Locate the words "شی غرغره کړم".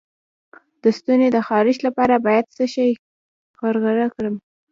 2.73-4.35